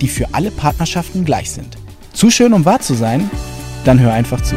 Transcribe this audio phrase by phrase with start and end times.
[0.00, 1.76] die für alle Partnerschaften gleich sind.
[2.12, 3.30] Zu schön, um wahr zu sein?
[3.84, 4.56] Dann hör einfach zu.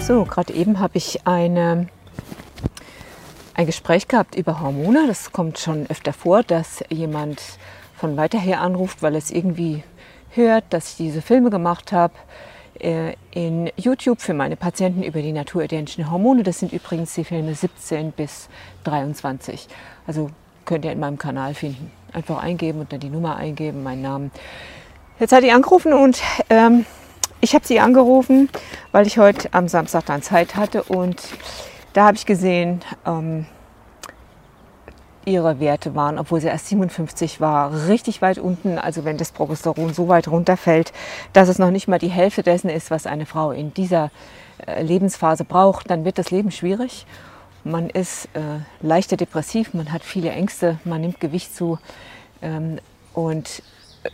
[0.00, 1.88] So, gerade eben habe ich eine,
[3.54, 5.06] ein Gespräch gehabt über Hormone.
[5.06, 7.40] Das kommt schon öfter vor, dass jemand
[7.96, 9.84] von weiter her anruft, weil es irgendwie
[10.30, 12.14] hört, dass ich diese Filme gemacht habe
[12.80, 16.42] äh, in YouTube für meine Patienten über die naturidentischen Hormone.
[16.42, 18.48] Das sind übrigens die Filme 17 bis
[18.84, 19.68] 23.
[20.06, 20.30] Also
[20.70, 21.90] könnt ihr in meinem Kanal finden.
[22.12, 24.30] Einfach eingeben und dann die Nummer eingeben, meinen Namen.
[25.18, 26.86] Jetzt hat die angerufen und ähm,
[27.40, 28.48] ich habe sie angerufen,
[28.92, 31.20] weil ich heute am Samstag dann Zeit hatte und
[31.92, 33.46] da habe ich gesehen, ähm,
[35.24, 38.78] ihre Werte waren, obwohl sie erst 57 war, richtig weit unten.
[38.78, 40.92] Also wenn das Progesteron so weit runterfällt,
[41.32, 44.12] dass es noch nicht mal die Hälfte dessen ist, was eine Frau in dieser
[44.64, 47.06] äh, Lebensphase braucht, dann wird das Leben schwierig.
[47.64, 51.78] Man ist äh, leichter depressiv, man hat viele Ängste, man nimmt Gewicht zu
[52.40, 52.78] ähm,
[53.12, 53.62] und
[54.02, 54.10] äh,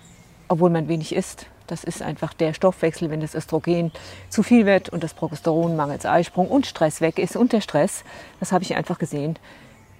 [0.48, 1.46] obwohl man wenig isst.
[1.66, 3.92] Das ist einfach der Stoffwechsel, wenn das Östrogen
[4.28, 8.04] zu viel wird und das Progesteron mangels Eisprung und Stress weg ist und der Stress,
[8.40, 9.38] das habe ich einfach gesehen,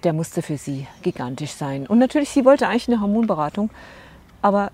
[0.03, 1.87] der musste für sie gigantisch sein.
[1.87, 3.69] Und natürlich, sie wollte eigentlich eine Hormonberatung,
[4.41, 4.71] aber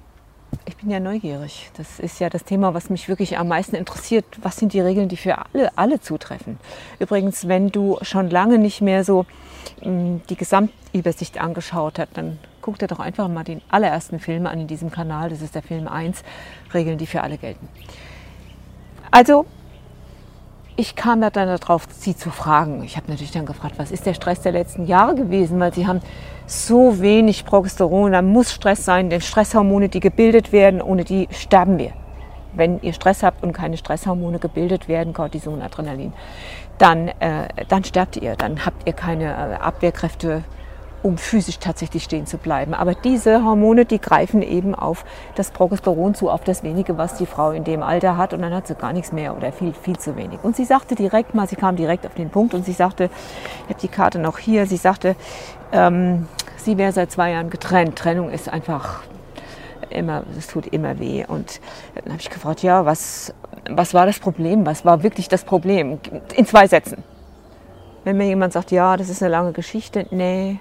[0.66, 1.70] ich bin ja neugierig.
[1.78, 4.26] Das ist ja das Thema, was mich wirklich am meisten interessiert.
[4.42, 6.58] Was sind die Regeln, die für alle, alle zutreffen?
[7.00, 9.26] Übrigens, wenn du schon lange nicht mehr so
[9.82, 14.62] mm, die Gesamtübersicht angeschaut hast, dann guck dir doch einfach mal den allerersten Film an
[14.62, 15.30] in diesem Kanal.
[15.30, 16.24] Das ist der Film 1,
[16.74, 17.68] Regeln, die für alle gelten.
[19.12, 19.46] Also
[20.76, 22.84] ich kam da dann darauf, sie zu fragen.
[22.84, 25.86] Ich habe natürlich dann gefragt, was ist der Stress der letzten Jahre gewesen, weil sie
[25.88, 26.02] haben
[26.46, 31.78] so wenig Progesteron, da muss Stress sein, denn Stresshormone, die gebildet werden, ohne die sterben
[31.78, 31.92] wir.
[32.54, 36.14] Wenn ihr Stress habt und keine Stresshormone gebildet werden, Cortison, Adrenalin,
[36.78, 40.44] dann, äh, dann sterbt ihr, dann habt ihr keine äh, Abwehrkräfte
[41.04, 42.74] um physisch tatsächlich stehen zu bleiben.
[42.74, 45.06] Aber diese Hormone, die greifen eben auf
[45.36, 48.34] das Progesteron zu, auf das wenige, was die Frau in dem Alter hat.
[48.34, 50.40] Und dann hat sie gar nichts mehr oder viel, viel zu wenig.
[50.42, 53.10] Und sie sagte direkt mal, sie kam direkt auf den Punkt und sie sagte,
[53.66, 55.16] ich habe die Karte noch hier, sie sagte,
[55.74, 57.98] ähm, sie wäre seit zwei Jahren getrennt.
[57.98, 59.04] Trennung ist einfach
[59.90, 61.26] immer, es tut immer weh.
[61.28, 61.60] Und
[61.96, 63.34] dann habe ich gefragt, ja, was,
[63.70, 64.66] was war das Problem?
[64.66, 66.00] Was war wirklich das Problem?
[66.36, 67.04] In zwei Sätzen.
[68.06, 70.60] Wenn mir jemand sagt, ja, das ist eine lange Geschichte, nee,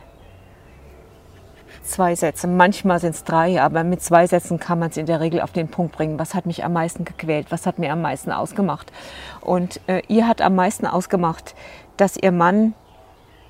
[1.84, 2.46] zwei Sätze.
[2.46, 5.52] Manchmal sind es drei, aber mit zwei Sätzen kann man es in der Regel auf
[5.52, 6.18] den Punkt bringen.
[6.18, 7.46] Was hat mich am meisten gequält?
[7.50, 8.92] Was hat mir am meisten ausgemacht?
[9.40, 11.54] Und äh, ihr hat am meisten ausgemacht,
[11.96, 12.74] dass ihr Mann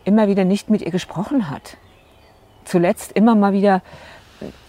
[0.04, 1.76] immer wieder nicht mit ihr gesprochen hat.
[2.65, 3.82] Zuletzt immer mal wieder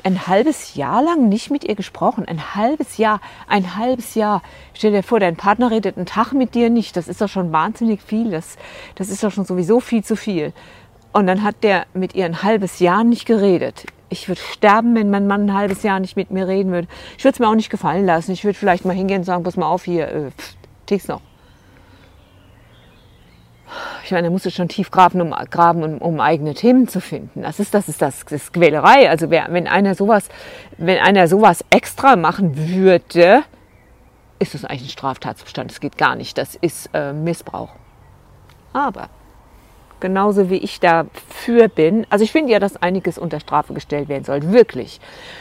[0.03, 2.25] ein halbes Jahr lang nicht mit ihr gesprochen.
[2.27, 4.41] Ein halbes Jahr, ein halbes Jahr.
[4.73, 6.95] Stell dir vor, dein Partner redet einen Tag mit dir nicht.
[6.97, 8.31] Das ist doch schon wahnsinnig viel.
[8.31, 8.57] Das,
[8.95, 10.53] das ist doch schon sowieso viel zu viel.
[11.13, 13.85] Und dann hat der mit ihr ein halbes Jahr nicht geredet.
[14.09, 16.87] Ich würde sterben, wenn mein Mann ein halbes Jahr nicht mit mir reden würde.
[17.17, 18.31] Ich würde es mir auch nicht gefallen lassen.
[18.31, 20.31] Ich würde vielleicht mal hingehen und sagen, pass mal auf hier, äh,
[20.87, 21.21] tick's noch.
[24.03, 26.99] Ich meine, da musst du schon tief graben, um, graben, um, um, eigene Themen zu
[26.99, 27.41] finden.
[27.41, 29.09] Das ist, das ist das, das ist Quälerei.
[29.09, 30.29] Also wer, wenn einer sowas,
[30.77, 33.43] wenn einer sowas extra machen würde,
[34.39, 35.71] ist das eigentlich ein Straftatbestand.
[35.71, 36.37] Das geht gar nicht.
[36.37, 37.69] Das ist äh, Missbrauch.
[38.73, 39.09] Aber
[40.03, 42.05] genauso wie ich dafür bin.
[42.09, 44.99] Also ich finde ja, dass einiges unter Strafe gestellt werden soll, wirklich.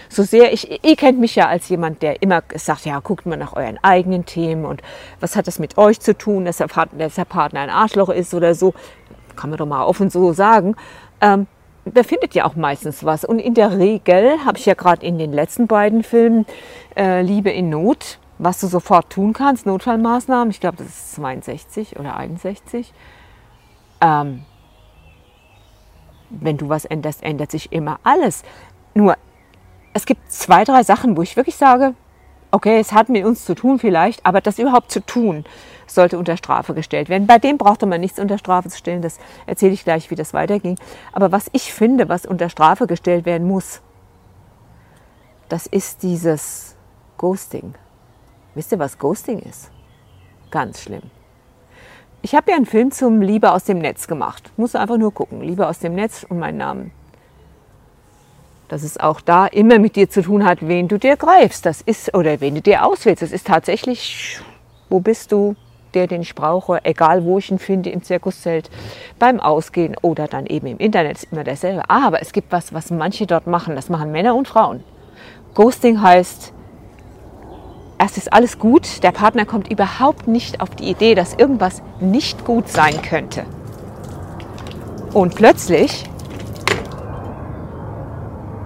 [0.09, 3.37] So sehr ich, ihr kennt mich ja als jemand, der immer sagt, ja, guckt mal
[3.37, 4.81] nach euren eigenen Themen und
[5.19, 8.09] was hat das mit euch zu tun, dass der Partner, dass der Partner ein Arschloch
[8.09, 8.73] ist oder so.
[9.35, 10.77] Kann man doch mal offen so sagen.
[11.21, 11.49] Ähm,
[11.85, 13.25] da findet ja auch meistens was.
[13.25, 16.47] Und in der Regel habe ich ja gerade in den letzten beiden Filmen
[16.97, 21.99] äh, Liebe in Not, was du sofort tun kannst, Notfallmaßnahmen, ich glaube, das ist 62
[21.99, 22.93] oder 61.
[24.01, 24.45] Ähm,
[26.41, 28.43] wenn du was änderst, ändert sich immer alles.
[28.95, 29.17] Nur,
[29.93, 31.95] es gibt zwei, drei Sachen, wo ich wirklich sage,
[32.51, 35.45] okay, es hat mit uns zu tun vielleicht, aber das überhaupt zu tun,
[35.87, 37.27] sollte unter Strafe gestellt werden.
[37.27, 40.35] Bei dem brauchte man nichts unter Strafe zu stellen, das erzähle ich gleich, wie das
[40.35, 40.79] weiterging.
[41.13, 43.81] Aber was ich finde, was unter Strafe gestellt werden muss,
[45.49, 46.77] das ist dieses
[47.19, 47.75] Ghosting.
[48.55, 49.71] Wisst ihr, was Ghosting ist?
[50.51, 51.03] Ganz schlimm.
[52.25, 54.53] Ich habe ja einen Film zum Liebe aus dem Netz gemacht.
[54.57, 55.41] Musst du einfach nur gucken.
[55.41, 56.93] Liebe aus dem Netz und meinen Namen.
[58.69, 61.67] dass es auch da immer mit dir zu tun hat, wen du dir greifst.
[61.67, 63.21] Das ist, oder wen du dir auswählst.
[63.21, 64.41] Das ist tatsächlich,
[64.89, 65.57] wo bist du,
[65.93, 68.71] der, den ich brauche, egal wo ich ihn finde, im Zirkuszelt,
[69.19, 71.83] beim Ausgehen oder dann eben im Internet, ist immer dasselbe.
[71.91, 73.75] Aber es gibt was, was manche dort machen.
[73.75, 74.83] Das machen Männer und Frauen.
[75.55, 76.55] Ghosting heißt,
[78.03, 82.45] erst ist alles gut, der Partner kommt überhaupt nicht auf die Idee, dass irgendwas nicht
[82.45, 83.45] gut sein könnte.
[85.13, 86.11] Und plötzlich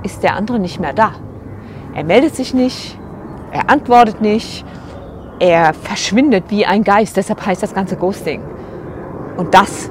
[0.04, 1.12] ist der andere nicht mehr da.
[1.94, 2.98] Er meldet sich nicht,
[3.52, 4.64] er antwortet nicht,
[5.38, 7.18] er verschwindet wie ein Geist.
[7.18, 8.40] Deshalb heißt das ganze Ghosting.
[9.36, 9.90] Und das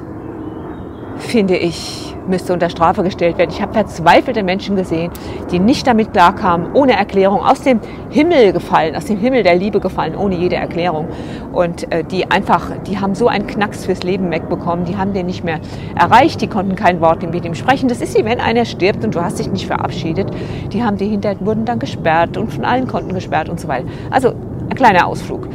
[1.18, 3.50] finde ich müsste unter Strafe gestellt werden.
[3.50, 5.10] Ich habe verzweifelte Menschen gesehen,
[5.50, 7.80] die nicht damit klarkamen, ohne Erklärung, aus dem
[8.10, 11.08] Himmel gefallen, aus dem Himmel der Liebe gefallen, ohne jede Erklärung.
[11.52, 15.26] Und äh, die einfach, die haben so einen Knacks fürs Leben wegbekommen, die haben den
[15.26, 15.60] nicht mehr
[15.94, 17.88] erreicht, die konnten kein Wort mit ihm sprechen.
[17.88, 20.30] Das ist wie wenn einer stirbt und du hast dich nicht verabschiedet.
[20.72, 23.86] Die haben die hinterher, wurden dann gesperrt und von allen Konten gesperrt und so weiter.
[24.10, 24.32] Also
[24.68, 25.48] ein kleiner Ausflug.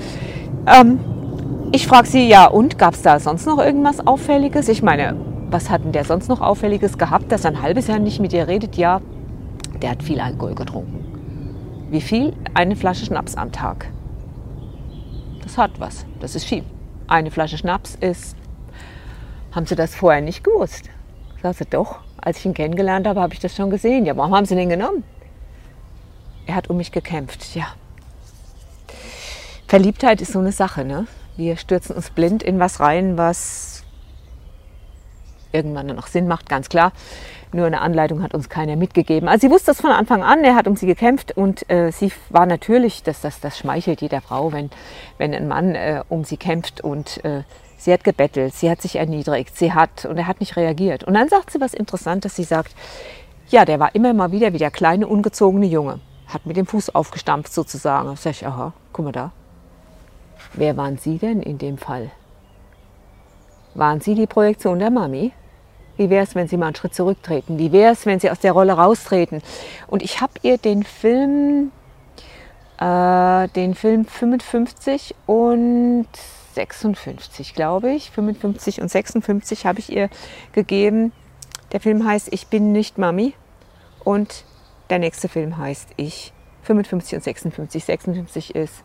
[0.68, 1.00] Ähm,
[1.72, 4.68] ich frage Sie, ja, und gab es da sonst noch irgendwas Auffälliges?
[4.68, 5.16] Ich meine,
[5.52, 8.32] was hat denn der sonst noch Auffälliges gehabt, dass er ein halbes Jahr nicht mit
[8.32, 8.78] dir redet?
[8.78, 9.02] Ja,
[9.82, 11.06] der hat viel Alkohol getrunken.
[11.90, 12.34] Wie viel?
[12.54, 13.88] Eine Flasche Schnaps am Tag.
[15.44, 16.06] Das hat was.
[16.20, 16.64] Das ist viel.
[17.08, 18.38] Eine Flasche Schnaps ist.
[19.52, 20.90] Haben Sie das vorher nicht gewusst?
[21.42, 22.00] Sagst du doch.
[22.18, 24.06] Als ich ihn kennengelernt habe, habe ich das schon gesehen.
[24.06, 25.04] Ja, warum haben Sie den genommen?
[26.46, 27.68] Er hat um mich gekämpft, ja.
[29.68, 31.08] Verliebtheit ist so eine Sache, ne?
[31.38, 33.81] Wir stürzen uns blind in was rein, was
[35.52, 36.92] irgendwann dann noch Sinn macht, ganz klar.
[37.54, 39.28] Nur eine Anleitung hat uns keiner mitgegeben.
[39.28, 42.12] Also sie wusste das von Anfang an, er hat um sie gekämpft und äh, sie
[42.30, 44.70] war natürlich, das, das, das schmeichelt jeder Frau, wenn,
[45.18, 47.44] wenn ein Mann äh, um sie kämpft und äh,
[47.78, 51.04] sie hat gebettelt, sie hat sich erniedrigt, sie hat und er hat nicht reagiert.
[51.04, 52.74] Und dann sagt sie was Interessantes, sie sagt,
[53.50, 56.96] ja, der war immer mal wieder wie der kleine, ungezogene Junge, hat mit dem Fuß
[56.96, 58.08] aufgestampft sozusagen.
[58.08, 59.32] Da sag ich, aha, guck mal da.
[60.54, 62.12] Wer waren Sie denn in dem Fall?
[63.74, 65.34] Waren Sie die Projektion der Mami?
[66.02, 67.60] Wie wäre es, wenn Sie mal einen Schritt zurücktreten?
[67.60, 69.44] Wie wäre es, wenn Sie aus der Rolle raustreten?
[69.86, 71.72] Und ich habe ihr den Film,
[72.80, 76.08] äh, den Film 55 und
[76.56, 80.10] 56, glaube ich, 55 und 56 habe ich ihr
[80.54, 81.12] gegeben.
[81.72, 83.36] Der Film heißt Ich bin nicht Mami
[84.04, 84.44] und
[84.90, 86.34] der nächste Film heißt Ich
[86.64, 87.86] 55 und 56.
[87.86, 88.84] 56 ist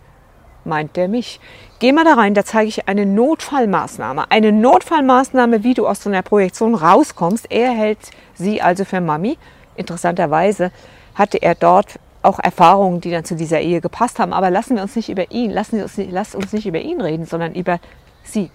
[0.67, 1.41] meint der mich.
[1.79, 4.31] Geh mal da rein, da zeige ich eine Notfallmaßnahme.
[4.31, 7.51] Eine Notfallmaßnahme, wie du aus so einer Projektion rauskommst.
[7.51, 7.99] Er hält
[8.35, 9.39] sie also für Mami.
[9.77, 10.73] Interessanterweise
[11.15, 14.33] hatte er dort auch Erfahrungen, die dann zu dieser Ehe gepasst haben.
[14.33, 16.81] Aber lassen wir uns nicht über ihn, lassen wir uns nicht, lass uns nicht über
[16.81, 17.79] ihn reden, sondern über
[18.25, 18.51] sie.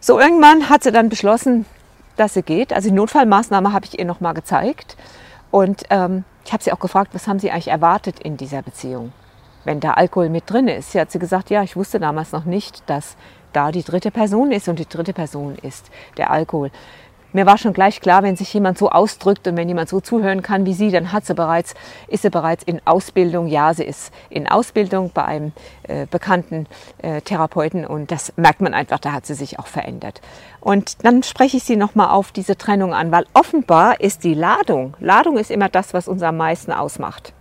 [0.00, 1.64] So, irgendwann hat sie dann beschlossen,
[2.16, 2.72] dass sie geht.
[2.72, 4.96] Also die Notfallmaßnahme habe ich ihr nochmal gezeigt.
[5.50, 9.12] Und ähm, ich habe sie auch gefragt, was haben Sie eigentlich erwartet in dieser Beziehung?
[9.66, 10.92] Wenn da Alkohol mit drin ist.
[10.92, 13.16] Sie hat sie gesagt, ja, ich wusste damals noch nicht, dass
[13.52, 16.70] da die dritte Person ist und die dritte Person ist der Alkohol.
[17.32, 20.40] Mir war schon gleich klar, wenn sich jemand so ausdrückt und wenn jemand so zuhören
[20.40, 21.74] kann wie sie, dann hat sie bereits,
[22.08, 23.46] ist sie bereits in Ausbildung.
[23.46, 25.52] Ja, sie ist in Ausbildung bei einem
[25.82, 26.66] äh, bekannten
[27.02, 30.22] äh, Therapeuten und das merkt man einfach, da hat sie sich auch verändert.
[30.60, 34.94] Und dann spreche ich sie nochmal auf diese Trennung an, weil offenbar ist die Ladung,
[34.98, 37.34] Ladung ist immer das, was uns am meisten ausmacht.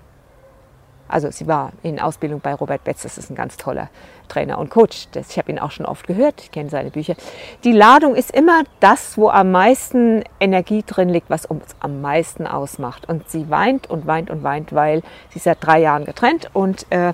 [1.07, 3.89] Also sie war in Ausbildung bei Robert Betz, das ist ein ganz toller
[4.27, 5.07] Trainer und Coach.
[5.11, 7.15] Das, ich habe ihn auch schon oft gehört, ich kenne seine Bücher.
[7.63, 12.47] Die Ladung ist immer das, wo am meisten Energie drin liegt, was uns am meisten
[12.47, 13.07] ausmacht.
[13.07, 17.13] Und sie weint und weint und weint, weil sie seit drei Jahren getrennt und äh,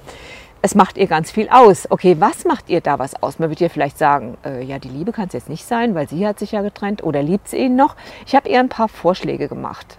[0.63, 1.89] es macht ihr ganz viel aus.
[1.89, 3.39] Okay, was macht ihr da was aus?
[3.39, 6.07] Man wird ihr vielleicht sagen, äh, ja, die Liebe kann es jetzt nicht sein, weil
[6.07, 7.95] sie hat sich ja getrennt oder liebt sie ihn noch.
[8.27, 9.97] Ich habe ihr ein paar Vorschläge gemacht.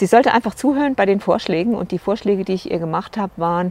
[0.00, 3.32] Sie sollte einfach zuhören bei den Vorschlägen und die Vorschläge, die ich ihr gemacht habe,
[3.36, 3.70] waren,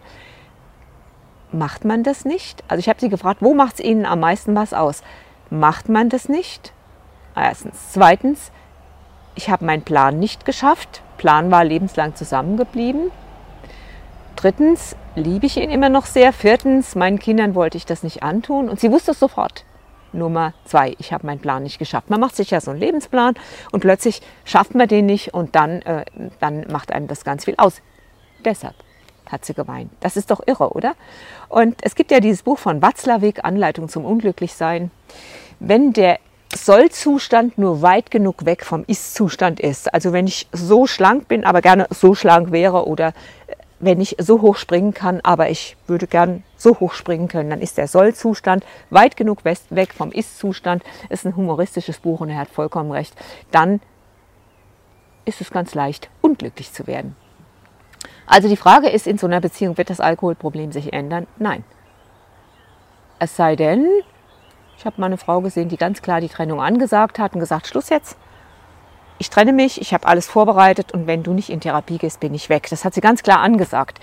[1.52, 2.64] macht man das nicht?
[2.68, 5.02] Also ich habe sie gefragt, wo macht es Ihnen am meisten was aus?
[5.50, 6.72] Macht man das nicht?
[7.36, 7.94] Erstens.
[7.94, 8.52] Zweitens,
[9.34, 11.02] ich habe meinen Plan nicht geschafft.
[11.18, 13.10] Plan war lebenslang zusammengeblieben.
[14.36, 16.32] Drittens, liebe ich ihn immer noch sehr.
[16.32, 18.70] Viertens, meinen Kindern wollte ich das nicht antun.
[18.70, 19.66] Und sie wusste es sofort.
[20.14, 22.10] Nummer zwei, ich habe meinen Plan nicht geschafft.
[22.10, 23.36] Man macht sich ja so einen Lebensplan
[23.72, 26.06] und plötzlich schafft man den nicht und dann, äh,
[26.40, 27.82] dann macht einem das ganz viel aus.
[28.44, 28.76] Deshalb
[29.30, 29.92] hat sie geweint.
[30.00, 30.96] Das ist doch irre, oder?
[31.50, 34.92] Und es gibt ja dieses Buch von Watzlawick, Anleitung zum Unglücklichsein.
[35.60, 36.20] Wenn der
[36.56, 41.62] Sollzustand nur weit genug weg vom Ist-Zustand ist, also wenn ich so schlank bin, aber
[41.62, 43.14] gerne so schlank wäre oder
[43.80, 47.62] wenn ich so hoch springen kann, aber ich würde gern so hoch springen können, dann
[47.62, 50.84] ist der Soll-Zustand weit genug weg vom Ist-Zustand.
[51.10, 53.16] Ist ein humoristisches Buch und er hat vollkommen recht.
[53.52, 53.80] Dann
[55.26, 56.10] ist es ganz leicht.
[56.22, 57.16] Unglücklich zu werden.
[58.26, 61.26] Also die Frage ist, in so einer Beziehung wird das Alkoholproblem sich ändern?
[61.38, 61.64] Nein.
[63.18, 63.88] Es sei denn,
[64.78, 67.68] ich habe mal eine Frau gesehen, die ganz klar die Trennung angesagt hat und gesagt,
[67.68, 68.18] Schluss jetzt.
[69.20, 72.34] Ich trenne mich, ich habe alles vorbereitet und wenn du nicht in Therapie gehst, bin
[72.34, 72.68] ich weg.
[72.70, 74.00] Das hat sie ganz klar angesagt.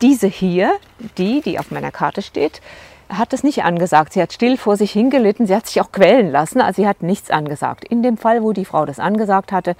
[0.00, 0.72] Diese hier,
[1.16, 2.60] die, die auf meiner Karte steht,
[3.08, 4.12] hat das nicht angesagt.
[4.12, 5.46] Sie hat still vor sich hingelitten.
[5.46, 6.60] Sie hat sich auch quälen lassen.
[6.60, 7.84] Also sie hat nichts angesagt.
[7.84, 9.76] In dem Fall, wo die Frau das angesagt hatte,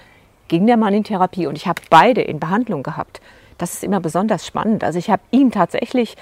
[0.46, 3.20] ging der Mann in Therapie und ich habe beide in Behandlung gehabt
[3.62, 4.84] das ist immer besonders spannend.
[4.84, 6.16] Also ich habe ihn tatsächlich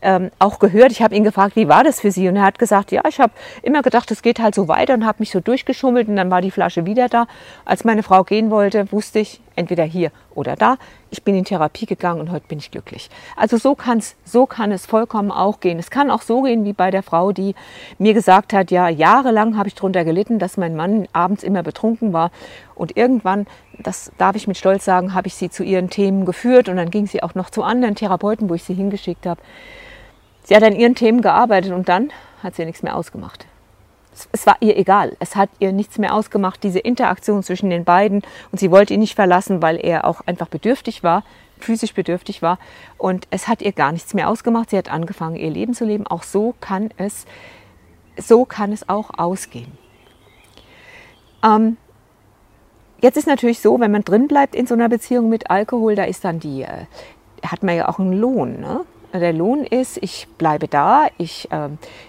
[0.00, 0.92] ähm, auch gehört.
[0.92, 2.28] Ich habe ihn gefragt, wie war das für Sie?
[2.28, 3.32] Und er hat gesagt, ja, ich habe
[3.62, 6.40] immer gedacht, es geht halt so weiter und habe mich so durchgeschummelt und dann war
[6.40, 7.26] die Flasche wieder da.
[7.64, 10.76] Als meine Frau gehen wollte, wusste ich, entweder hier oder da.
[11.10, 13.08] Ich bin in Therapie gegangen und heute bin ich glücklich.
[13.36, 15.78] Also so, kann's, so kann es vollkommen auch gehen.
[15.78, 17.54] Es kann auch so gehen wie bei der Frau, die
[17.98, 22.12] mir gesagt hat, ja, jahrelang habe ich darunter gelitten, dass mein Mann abends immer betrunken
[22.12, 22.30] war.
[22.74, 23.46] Und irgendwann,
[23.78, 26.90] das darf ich mit Stolz sagen, habe ich sie zu ihren Themen geführt und dann
[26.90, 29.40] ging sie auch noch zu anderen Therapeuten, wo ich sie hingeschickt habe.
[30.42, 32.10] Sie hat an ihren Themen gearbeitet und dann
[32.42, 33.46] hat sie nichts mehr ausgemacht
[34.32, 35.16] es war ihr egal.
[35.20, 38.22] Es hat ihr nichts mehr ausgemacht, diese Interaktion zwischen den beiden.
[38.52, 41.24] Und sie wollte ihn nicht verlassen, weil er auch einfach bedürftig war,
[41.58, 42.58] physisch bedürftig war.
[42.98, 44.70] Und es hat ihr gar nichts mehr ausgemacht.
[44.70, 46.06] Sie hat angefangen, ihr Leben zu leben.
[46.06, 47.26] Auch so kann es,
[48.16, 49.72] so kann es auch ausgehen.
[51.42, 51.76] Ähm,
[53.00, 56.04] jetzt ist natürlich so, wenn man drin bleibt in so einer Beziehung mit Alkohol, da
[56.04, 56.86] ist dann die, äh,
[57.44, 58.60] hat man ja auch einen Lohn.
[58.60, 58.80] Ne?
[59.20, 61.68] Der Lohn ist, ich bleibe da, ich, äh,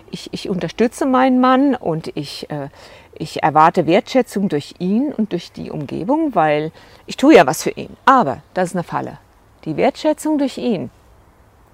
[0.09, 2.69] ich, ich unterstütze meinen Mann und ich, äh,
[3.13, 6.71] ich erwarte Wertschätzung durch ihn und durch die Umgebung, weil
[7.05, 7.95] ich tue ja was für ihn.
[8.05, 9.19] Aber das ist eine Falle.
[9.65, 10.89] Die Wertschätzung durch ihn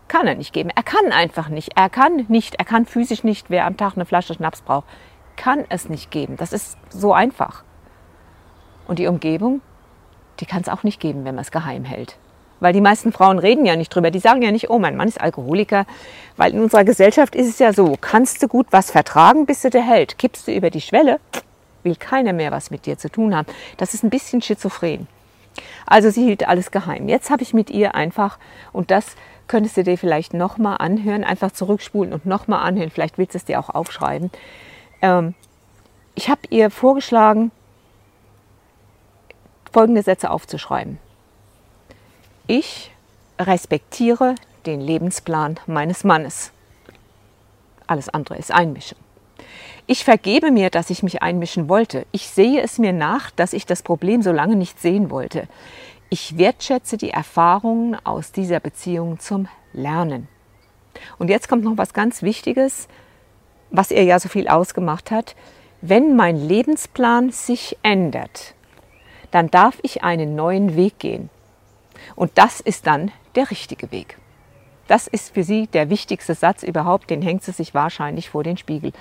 [0.09, 0.69] kann er nicht geben.
[0.75, 1.77] Er kann einfach nicht.
[1.77, 4.85] Er kann nicht, er kann physisch nicht, wer am Tag eine Flasche Schnaps braucht,
[5.37, 6.35] kann es nicht geben.
[6.35, 7.63] Das ist so einfach.
[8.85, 9.61] Und die Umgebung,
[10.41, 12.17] die kann es auch nicht geben, wenn man es geheim hält.
[12.61, 14.11] Weil die meisten Frauen reden ja nicht drüber.
[14.11, 15.85] Die sagen ja nicht, oh, mein Mann ist Alkoholiker.
[16.37, 19.69] Weil in unserer Gesellschaft ist es ja so, kannst du gut was vertragen, bis du
[19.69, 20.17] der hält.
[20.17, 21.19] Kippst du über die Schwelle,
[21.83, 23.47] will keiner mehr was mit dir zu tun haben.
[23.77, 25.07] Das ist ein bisschen schizophren.
[25.87, 27.09] Also sie hielt alles geheim.
[27.09, 28.37] Jetzt habe ich mit ihr einfach,
[28.71, 29.15] und das
[29.47, 32.91] könntest du dir vielleicht nochmal anhören, einfach zurückspulen und nochmal anhören.
[32.91, 34.29] Vielleicht willst du es dir auch aufschreiben.
[35.01, 35.33] Ähm,
[36.13, 37.51] ich habe ihr vorgeschlagen,
[39.71, 40.99] folgende Sätze aufzuschreiben.
[42.53, 42.91] Ich
[43.39, 46.51] respektiere den Lebensplan meines Mannes.
[47.87, 48.97] Alles andere ist Einmischung.
[49.87, 52.05] Ich vergebe mir, dass ich mich einmischen wollte.
[52.11, 55.47] Ich sehe es mir nach, dass ich das Problem so lange nicht sehen wollte.
[56.09, 60.27] Ich wertschätze die Erfahrungen aus dieser Beziehung zum Lernen.
[61.19, 62.89] Und jetzt kommt noch was ganz Wichtiges,
[63.69, 65.37] was ihr ja so viel ausgemacht hat.
[65.79, 68.55] Wenn mein Lebensplan sich ändert,
[69.31, 71.29] dann darf ich einen neuen Weg gehen.
[72.15, 74.17] Und das ist dann der richtige Weg.
[74.87, 78.57] Das ist für sie der wichtigste Satz überhaupt, den hängt sie sich wahrscheinlich vor den
[78.57, 78.91] Spiegel.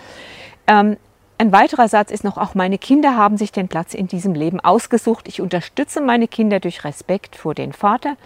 [0.66, 0.96] Ähm,
[1.38, 4.60] ein weiterer Satz ist noch, auch meine Kinder haben sich den Platz in diesem Leben
[4.60, 5.26] ausgesucht.
[5.26, 8.16] Ich unterstütze meine Kinder durch Respekt vor den Vater.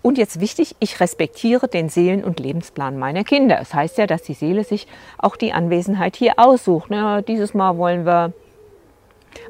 [0.00, 3.56] Und jetzt wichtig, ich respektiere den Seelen- und Lebensplan meiner Kinder.
[3.56, 6.90] Das heißt ja, dass die Seele sich auch die Anwesenheit hier aussucht.
[6.90, 7.22] Ne?
[7.22, 8.32] Dieses Mal wollen wir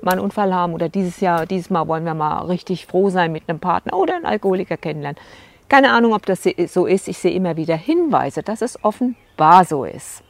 [0.01, 3.33] mal einen Unfall haben oder dieses Jahr, dieses Mal wollen wir mal richtig froh sein
[3.33, 5.21] mit einem Partner oder einen Alkoholiker kennenlernen.
[5.69, 7.09] Keine Ahnung, ob das so ist.
[7.09, 10.23] Ich sehe immer wieder Hinweise, dass es offenbar so ist.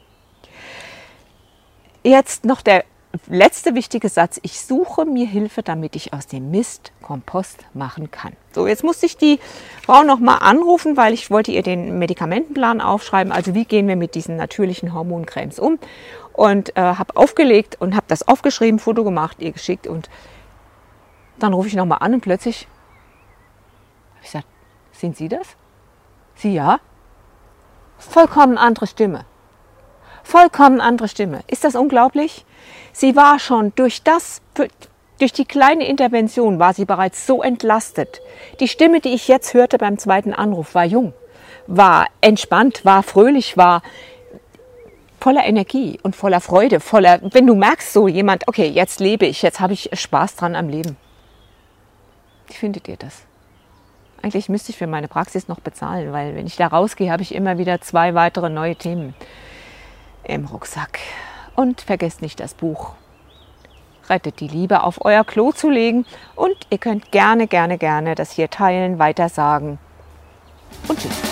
[2.05, 2.85] Jetzt noch der
[3.29, 4.41] letzte wichtige Satz.
[4.43, 8.33] Ich suche mir Hilfe, damit ich aus dem Mist Kompost machen kann.
[8.53, 9.39] So, jetzt musste ich die
[9.85, 13.33] Frau noch mal anrufen, weil ich wollte ihr den Medikamentenplan aufschreiben.
[13.33, 15.79] Also wie gehen wir mit diesen natürlichen Hormoncremes um?
[16.33, 20.09] Und äh, habe aufgelegt und habe das aufgeschrieben, Foto gemacht, ihr geschickt und
[21.39, 22.69] dann rufe ich nochmal an und plötzlich
[24.11, 24.47] habe ich gesagt,
[24.93, 25.57] sind Sie das?
[26.35, 26.81] Sie ja?
[27.99, 29.25] Vollkommen andere Stimme.
[30.23, 31.41] Vollkommen andere Stimme.
[31.49, 32.45] Ist das unglaublich?
[32.93, 34.41] Sie war schon durch das,
[35.19, 38.21] durch die kleine Intervention war sie bereits so entlastet.
[38.61, 41.13] Die Stimme, die ich jetzt hörte beim zweiten Anruf, war jung,
[41.67, 43.83] war entspannt, war fröhlich, war
[45.23, 49.41] voller Energie und voller Freude, voller, wenn du merkst, so jemand, okay, jetzt lebe ich,
[49.43, 50.97] jetzt habe ich Spaß dran am Leben.
[52.49, 53.23] Wie findet ihr das?
[54.21, 57.37] Eigentlich müsste ich für meine Praxis noch bezahlen, weil wenn ich da rausgehe, habe ich
[57.37, 59.15] immer wieder zwei weitere neue Themen
[60.25, 60.99] im Rucksack.
[61.55, 62.95] Und vergesst nicht das Buch.
[64.09, 68.33] Rettet die Liebe auf euer Klo zu legen und ihr könnt gerne, gerne, gerne das
[68.33, 69.79] hier teilen, weitersagen.
[70.89, 71.32] Und tschüss.